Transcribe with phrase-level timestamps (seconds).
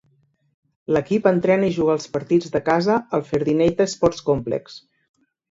[0.95, 4.81] L'equip entrena i juga els partits de casa al Ferdi Neita Sports Complex.